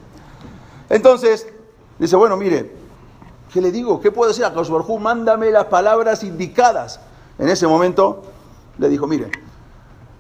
[0.90, 1.46] Entonces,
[2.00, 2.72] dice, bueno, mire,
[3.52, 4.00] ¿qué le digo?
[4.00, 5.00] ¿Qué puedo decir a Barjú?
[5.00, 7.02] Mándame las palabras indicadas.
[7.38, 8.24] En ese momento
[8.78, 9.32] le dijo, mire,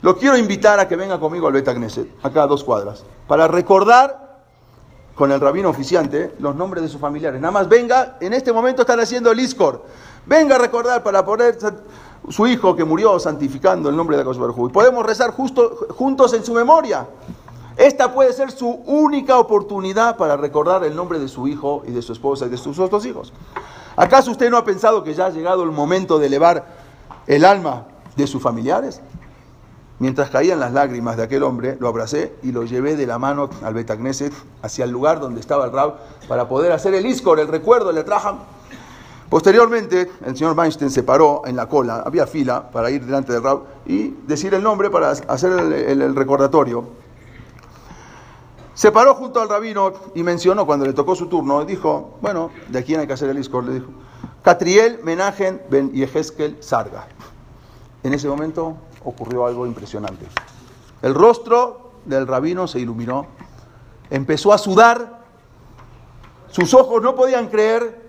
[0.01, 3.47] lo quiero invitar a que venga conmigo al Beta Knesset, acá a dos cuadras, para
[3.47, 4.43] recordar
[5.15, 7.39] con el rabino oficiante los nombres de sus familiares.
[7.39, 9.85] Nada más venga, en este momento están haciendo el ISCOR.
[10.25, 11.57] Venga a recordar para poner
[12.29, 16.43] su hijo que murió santificando el nombre de Akash Y podemos rezar justo, juntos en
[16.43, 17.07] su memoria.
[17.75, 22.01] Esta puede ser su única oportunidad para recordar el nombre de su hijo y de
[22.01, 23.33] su esposa y de sus otros hijos.
[23.95, 26.65] ¿Acaso usted no ha pensado que ya ha llegado el momento de elevar
[27.27, 29.01] el alma de sus familiares?
[29.99, 33.49] Mientras caían las lágrimas de aquel hombre, lo abracé y lo llevé de la mano
[33.63, 35.95] al Betagneset hacia el lugar donde estaba el Rab
[36.27, 38.39] para poder hacer el Iskor, el recuerdo, el Etraham.
[39.33, 43.41] Posteriormente, el señor Weinstein se paró en la cola, había fila para ir delante del
[43.41, 46.89] Rab y decir el nombre para hacer el, recordatorio.
[48.75, 52.77] Se paró junto al rabino y mencionó cuando le tocó su turno, dijo, bueno, de
[52.77, 53.89] aquí hay que hacer el discurso, le dijo,
[54.43, 57.07] Catriel Menagen Ben Yeheskel Sarga.
[58.03, 60.27] En ese momento ocurrió algo impresionante.
[61.01, 63.25] El rostro del rabino se iluminó,
[64.11, 65.23] empezó a sudar,
[66.51, 68.02] sus ojos no podían creer,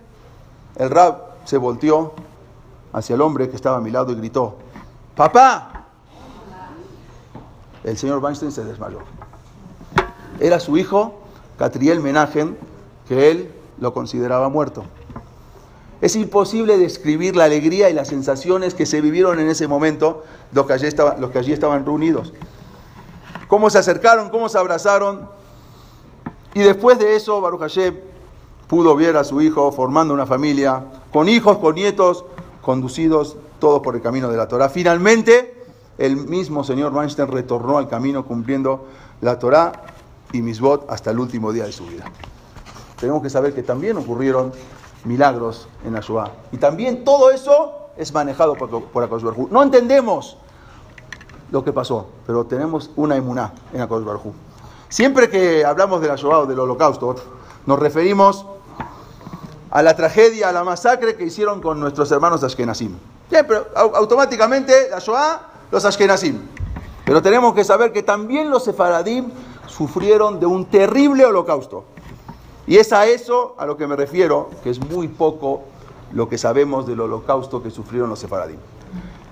[0.76, 2.12] el rab se volteó
[2.92, 4.56] hacia el hombre que estaba a mi lado y gritó,
[5.16, 5.87] papá.
[7.82, 9.00] El señor Weinstein se desmayó.
[10.40, 11.20] Era su hijo,
[11.58, 12.56] Catriel Menagen,
[13.06, 14.84] que él lo consideraba muerto.
[16.00, 20.66] Es imposible describir la alegría y las sensaciones que se vivieron en ese momento los
[20.66, 22.32] que allí, estaban, los que allí estaban reunidos.
[23.48, 25.28] Cómo se acercaron, cómo se abrazaron.
[26.54, 27.94] Y después de eso, Baruch Hashem
[28.74, 30.82] pudo ver a su hijo formando una familia,
[31.12, 32.24] con hijos, con nietos,
[32.60, 34.68] conducidos todos por el camino de la Torah.
[34.68, 35.64] Finalmente,
[35.96, 38.87] el mismo señor Weinstein retornó al camino cumpliendo
[39.20, 39.70] la Torah
[40.32, 42.06] y Misbot hasta el último día de su vida.
[42.98, 44.50] Tenemos que saber que también ocurrieron
[45.04, 46.32] milagros en la Shoah.
[46.50, 50.37] Y también todo eso es manejado por, por Akash No entendemos
[51.52, 54.02] lo que pasó, pero tenemos una emuná en Akash
[54.88, 57.14] Siempre que hablamos de la Shoah o del holocausto,
[57.66, 58.46] nos referimos
[59.74, 62.96] a la tragedia, a la masacre que hicieron con nuestros hermanos Ashkenazim.
[63.28, 66.38] Siempre, automáticamente la Shoah, los Ashkenazim.
[67.04, 69.32] Pero tenemos que saber que también los sefaradim
[69.66, 71.87] sufrieron de un terrible holocausto.
[72.68, 75.64] Y es a eso a lo que me refiero, que es muy poco
[76.12, 78.58] lo que sabemos del holocausto que sufrieron los sefaradim.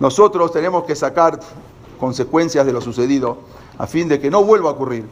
[0.00, 1.38] Nosotros tenemos que sacar
[2.00, 3.38] consecuencias de lo sucedido
[3.78, 5.08] a fin de que no vuelva a ocurrir.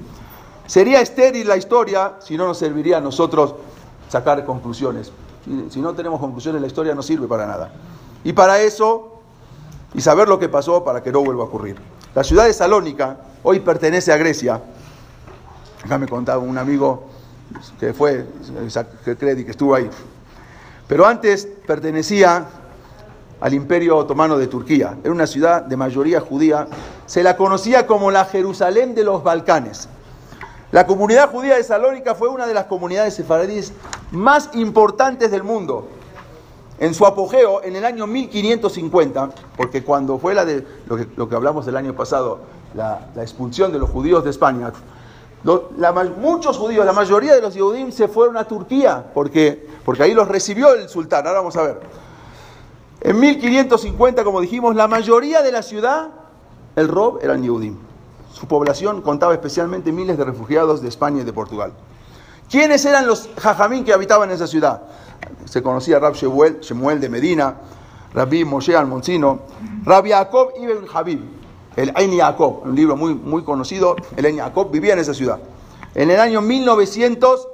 [0.67, 3.55] Sería estéril la historia si no nos serviría a nosotros
[4.11, 5.13] sacar conclusiones.
[5.71, 7.73] Si no tenemos conclusiones, la historia no sirve para nada.
[8.25, 9.21] Y para eso,
[9.95, 11.77] y saber lo que pasó para que no vuelva a ocurrir.
[12.15, 14.61] La ciudad de Salónica hoy pertenece a Grecia.
[15.85, 17.05] Acá me contaba un amigo
[17.79, 18.27] que fue,
[19.05, 19.89] que que estuvo ahí.
[20.89, 22.47] Pero antes pertenecía
[23.41, 24.99] al Imperio Otomano de Turquía.
[25.03, 26.67] Era una ciudad de mayoría judía.
[27.07, 29.89] Se la conocía como la Jerusalén de los Balcanes.
[30.73, 33.73] La comunidad judía de Salónica fue una de las comunidades sefaradíes
[34.13, 35.89] más importantes del mundo.
[36.79, 40.65] En su apogeo, en el año 1550, porque cuando fue la de
[41.17, 42.39] lo que, hablamos el año pasado,
[42.75, 44.73] la, la expulsión de los judíos de España,
[46.19, 50.29] muchos judíos, la mayoría de los judíos se fueron a Turquía porque, porque ahí los
[50.29, 51.27] recibió el sultán.
[51.27, 51.81] Ahora vamos a ver.
[53.01, 56.09] En 1550, como dijimos, la mayoría de la ciudad,
[56.77, 57.90] el Rob, eran Yehudim.
[58.33, 61.73] Su población contaba especialmente miles de refugiados de España y de Portugal.
[62.51, 64.83] ¿Quiénes eran los jajamín que habitaban en esa ciudad?
[65.45, 67.57] Se conocía Rab Shemuel, de Medina,
[68.13, 69.43] Rabbi Moshe Almoncino,
[69.85, 71.21] Rabbi Jacob ibn Habib,
[71.77, 75.39] el Ein Yaakov, un libro muy, muy conocido, el Ein Yaakov vivía en esa ciudad.
[75.95, 77.49] En el año 1900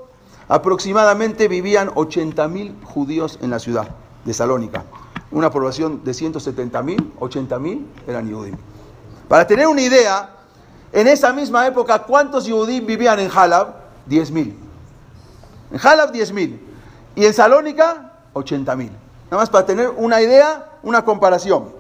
[0.49, 3.89] aproximadamente vivían 80.000 judíos en la ciudad
[4.25, 4.85] de Salónica.
[5.31, 8.59] Una población de 170.000, 80.000 eran judíos.
[9.29, 10.36] Para tener una idea,
[10.93, 13.75] en esa misma época, ¿cuántos judíos vivían en Halab?
[14.09, 14.55] 10.000.
[15.73, 16.59] En Halab 10.000.
[17.17, 18.91] Y en Salónica 80.000.
[19.31, 21.75] Nada más para tener una idea, una comparación.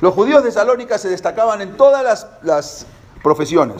[0.00, 2.86] Los judíos de Salónica se destacaban en todas las,
[3.22, 3.76] profesiones.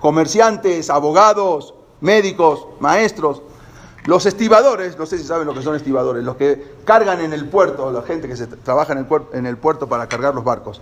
[0.00, 3.42] Comerciantes, abogados, médicos, maestros.
[4.06, 7.46] Los estibadores, no sé si saben lo que son estibadores, los que cargan en el
[7.48, 10.80] puerto, la gente que se trabaja en el puerto para cargar los barcos,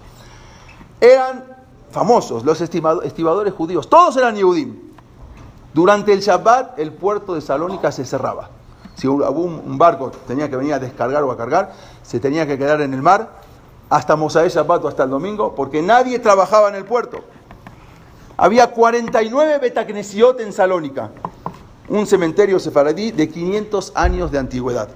[1.01, 1.58] eran
[1.91, 4.77] famosos, los estibadores judíos, todos eran Yehudim.
[5.75, 8.51] Durante el Shabbat el puerto de Salónica se cerraba.
[8.95, 11.73] Si un barco tenía que venir a descargar o a cargar,
[12.03, 13.41] se tenía que quedar en el mar
[13.91, 17.21] hasta Mosaé Shabbat hasta el domingo, porque nadie trabajaba en el puerto.
[18.37, 21.11] Había 49 Betacnesiot en Salónica,
[21.89, 24.89] un cementerio sefaradí de 500 años de antigüedad,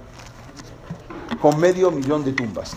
[1.41, 2.77] con medio millón de tumbas.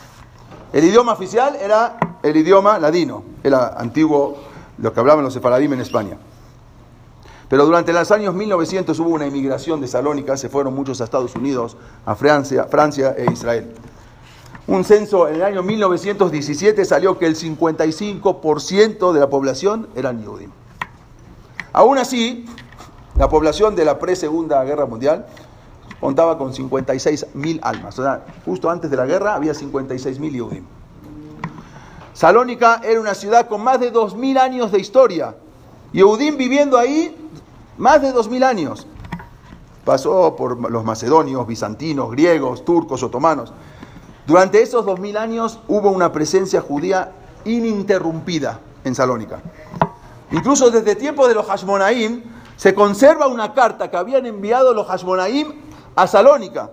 [0.71, 4.38] El idioma oficial era el idioma ladino, era antiguo,
[4.79, 6.17] lo que hablaban los sefaradí en España.
[7.47, 11.35] Pero durante los años 1900 hubo una inmigración de Salónica, se fueron muchos a Estados
[11.35, 13.71] Unidos, a Francia, Francia e Israel.
[14.67, 20.52] Un censo en el año 1917 salió que el 55% de la población eran judíos.
[21.71, 22.48] Aún así,
[23.15, 25.27] la población de la pre-segunda guerra mundial
[26.00, 28.00] contaba con 56 mil almas.
[28.00, 30.63] O sea, justo antes de la guerra había 56 mil judíos.
[32.16, 35.36] Salónica era una ciudad con más de 2.000 años de historia.
[35.92, 37.13] Yehudim viviendo ahí
[37.78, 38.88] más de 2.000 años.
[39.84, 43.52] Pasó por los macedonios, bizantinos, griegos, turcos, otomanos.
[44.26, 47.12] Durante esos dos mil años hubo una presencia judía
[47.44, 49.42] ininterrumpida en Salónica.
[50.32, 52.24] Incluso desde tiempos de los Hashmonaim
[52.56, 55.54] se conserva una carta que habían enviado los Hashmonaim
[55.96, 56.72] a Salónica,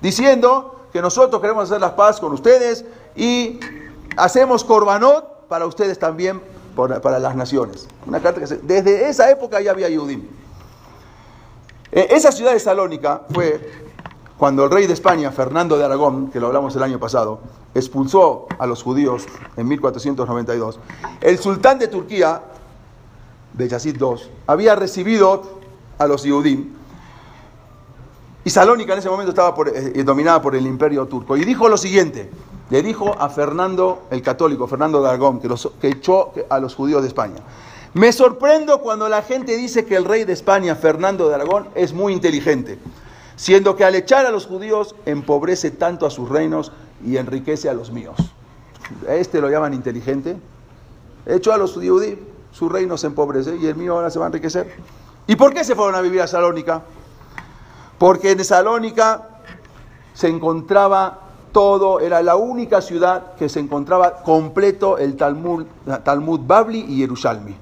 [0.00, 2.84] diciendo que nosotros queremos hacer la paz con ustedes
[3.16, 3.58] y
[4.16, 6.40] hacemos korbanot para ustedes también,
[6.74, 7.86] para las naciones.
[8.06, 10.26] Una carta que desde esa época ya había Yudim.
[11.90, 13.60] Eh, esa ciudad de Salónica fue
[14.38, 17.40] cuando el rey de España, Fernando de Aragón, que lo hablamos el año pasado,
[17.74, 19.24] expulsó a los judíos
[19.56, 20.80] en 1492.
[21.20, 22.42] El sultán de Turquía,
[23.52, 25.60] Beyazid II, había recibido
[25.98, 26.72] a los Yudim
[28.44, 31.36] y Salónica en ese momento estaba eh, dominada por el imperio turco.
[31.36, 32.30] Y dijo lo siguiente,
[32.70, 35.48] le dijo a Fernando el católico, Fernando de Aragón, que,
[35.80, 37.36] que echó a los judíos de España.
[37.94, 41.92] Me sorprendo cuando la gente dice que el rey de España, Fernando de Aragón, es
[41.92, 42.78] muy inteligente,
[43.36, 46.72] siendo que al echar a los judíos empobrece tanto a sus reinos
[47.04, 48.16] y enriquece a los míos.
[49.08, 50.36] este lo llaman inteligente?
[51.26, 52.02] Echó a los judíos,
[52.50, 54.72] su reino se empobrece y el mío ahora se va a enriquecer.
[55.26, 56.82] ¿Y por qué se fueron a vivir a Salónica?
[58.02, 59.28] Porque en Salónica
[60.12, 61.20] se encontraba
[61.52, 65.66] todo, era la única ciudad que se encontraba completo el Talmud,
[66.02, 67.54] Talmud Babli y Jerusalmi.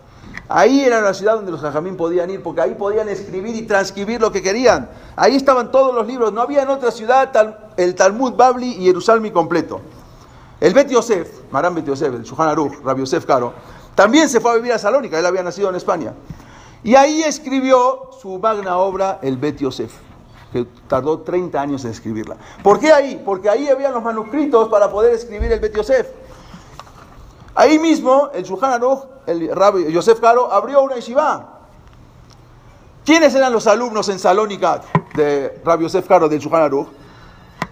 [0.49, 4.19] Ahí era la ciudad donde los jajamín podían ir, porque ahí podían escribir y transcribir
[4.19, 4.89] lo que querían.
[5.15, 7.31] Ahí estaban todos los libros, no había en otra ciudad
[7.77, 9.83] el Talmud Babli y Jerusalmi completo.
[10.59, 13.53] El Bet Yosef, Maram Bet Yosef, el Shuhan Aruch, Rabbi Yosef Caro,
[13.95, 16.15] también se fue a vivir a Salónica, él había nacido en España.
[16.83, 19.93] Y ahí escribió su magna obra, el Bet Yosef
[20.53, 22.37] que tardó 30 años en escribirla.
[22.63, 23.23] ¿Por qué ahí?
[23.25, 26.09] Porque ahí había los manuscritos para poder escribir el Bet Yosef.
[27.55, 31.59] Ahí mismo, el Shulchan Aruch, el Rabbi Yosef Caro, abrió una yeshiva.
[33.05, 34.81] ¿Quiénes eran los alumnos en Salónica
[35.15, 36.89] de Rabbi Yosef Caro del Shulchan Aruch?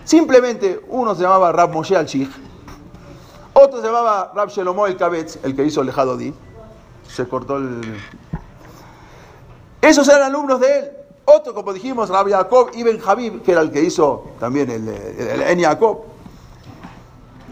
[0.05, 2.09] Simplemente uno se llamaba Rab Moshe al
[3.61, 6.33] otro se llamaba Rab Shelomo el Kabetz, el que hizo el Hadodi.
[7.09, 8.01] Se cortó el...
[9.81, 10.91] Esos eran alumnos de él.
[11.31, 15.59] Otro, como dijimos, Rabbi Jacob Ibn Habib, que era el que hizo también el, el.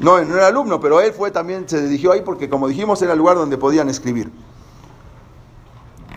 [0.00, 3.12] No, no era alumno, pero él fue también, se dirigió ahí porque, como dijimos, era
[3.12, 4.32] el lugar donde podían escribir.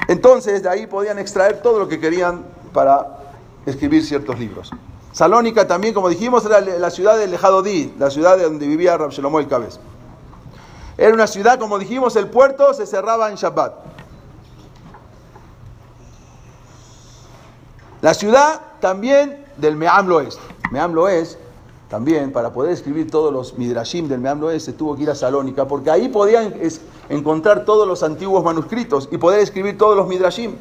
[0.07, 3.19] Entonces, de ahí podían extraer todo lo que querían para
[3.65, 4.71] escribir ciertos libros.
[5.11, 9.11] Salónica también, como dijimos, era la ciudad de Lejadodí, la ciudad de donde vivía Rab
[9.11, 9.81] Shlomo el Cabez.
[10.97, 13.98] Era una ciudad, como dijimos, el puerto se cerraba en Shabbat.
[18.01, 20.39] La ciudad también del Meam Loes.
[20.71, 20.95] Meam
[21.89, 25.15] también, para poder escribir todos los Midrashim del Meam Loes, se tuvo que ir a
[25.15, 26.53] Salónica, porque ahí podían
[27.09, 30.55] encontrar todos los antiguos manuscritos y poder escribir todos los Midrashim.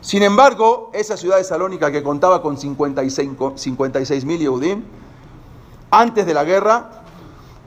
[0.00, 4.82] Sin embargo, esa ciudad de Salónica que contaba con 56 mil Yehudim,
[5.90, 7.04] antes de la guerra,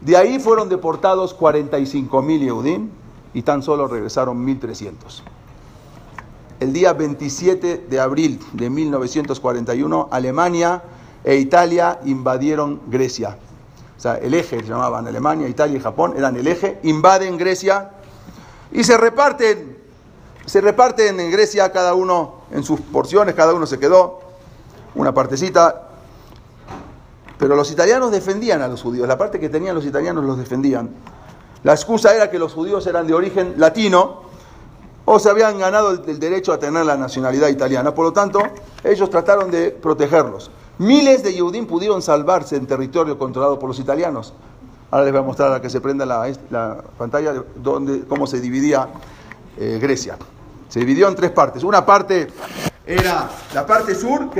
[0.01, 2.89] de ahí fueron deportados 45 mil Yehudim
[3.33, 5.23] y tan solo regresaron 1300
[6.59, 10.81] el día 27 de abril de 1941, Alemania
[11.23, 13.37] e Italia invadieron Grecia.
[13.97, 17.91] O sea, el eje llamaban Alemania, Italia y Japón, eran el eje, invaden Grecia
[18.71, 19.77] y se reparten,
[20.45, 24.21] se reparten en Grecia cada uno en sus porciones, cada uno se quedó
[24.95, 25.89] una partecita.
[27.37, 30.89] Pero los italianos defendían a los judíos, la parte que tenían los italianos los defendían.
[31.63, 34.24] La excusa era que los judíos eran de origen latino
[35.05, 37.93] o se habían ganado el, derecho a tener la nacionalidad italiana.
[37.93, 38.41] Por lo tanto,
[38.83, 40.51] ellos trataron de protegerlos.
[40.79, 44.33] Miles de Yehudim pudieron salvarse en territorio controlado por los italianos.
[44.91, 48.89] Ahora les voy a mostrar a que se prenda la, pantalla donde, cómo se dividía
[49.57, 50.17] eh, Grecia.
[50.67, 51.63] Se dividió en tres partes.
[51.63, 52.27] Una parte
[52.85, 54.33] era la parte sur, que